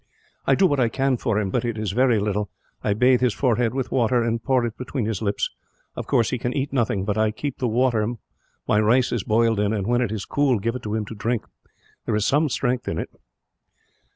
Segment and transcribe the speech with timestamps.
[0.47, 2.49] "I do what I can for him, but it is very little.
[2.83, 5.51] I bathe his forehead with water, and pour it between his lips.
[5.95, 8.15] Of course he can eat nothing, but I keep the water
[8.67, 11.45] my rice is boiled in and, when it is cool, give it him to drink.
[12.07, 13.11] There is some strength in it."